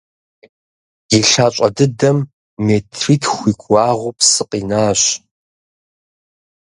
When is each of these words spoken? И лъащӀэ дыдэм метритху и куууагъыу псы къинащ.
И 1.17 1.19
лъащӀэ 1.29 1.69
дыдэм 1.75 2.17
метритху 2.65 3.45
и 3.51 3.53
куууагъыу 3.61 4.15
псы 4.17 4.43
къинащ. 4.49 5.01